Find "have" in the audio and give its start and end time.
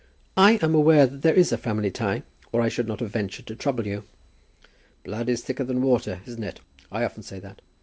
3.01-3.11